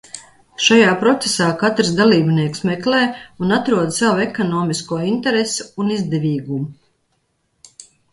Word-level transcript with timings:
Šajā 0.67 0.93
procesā 1.01 1.49
katrs 1.63 1.91
dalībnieks 1.99 2.63
meklē 2.69 3.01
un 3.47 3.53
atrod 3.57 3.93
savu 3.97 4.23
ekonomisko 4.23 4.99
interesi 5.11 5.67
un 5.85 5.93
izdevīgumu. 5.97 6.73